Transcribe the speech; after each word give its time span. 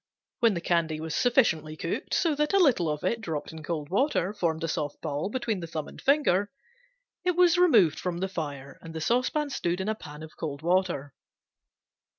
When 0.39 0.55
the 0.55 0.61
candy 0.61 0.99
was 0.99 1.13
sufficiently 1.13 1.77
cooked, 1.77 2.15
so 2.15 2.33
that 2.33 2.53
a 2.53 2.57
little 2.57 2.89
of 2.89 3.03
it, 3.03 3.21
dropped 3.21 3.51
in 3.51 3.61
cold 3.61 3.89
water, 3.89 4.33
formed 4.33 4.63
a 4.63 4.67
soft 4.67 4.99
ball 4.99 5.29
between 5.29 5.59
the 5.59 5.67
thumb 5.67 5.87
and 5.87 6.01
finger, 6.01 6.49
it 7.23 7.35
was 7.35 7.59
removed 7.59 7.99
from 7.99 8.17
the 8.17 8.27
fire 8.27 8.79
and 8.81 8.95
the 8.95 8.99
saucepan 9.01 9.51
stood 9.51 9.79
in 9.79 9.87
a 9.87 9.93
pan 9.93 10.23
of 10.23 10.35
cold 10.35 10.63
water. 10.63 11.13